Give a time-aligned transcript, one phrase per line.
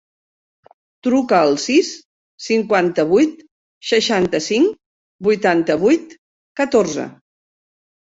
[1.07, 1.91] Truca al sis,
[2.47, 3.45] cinquanta-vuit,
[3.93, 4.75] seixanta-cinc,
[5.31, 6.21] vuitanta-vuit,
[6.65, 7.11] catorze.